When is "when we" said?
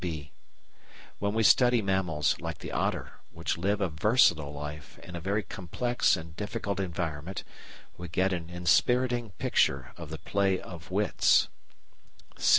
1.19-1.43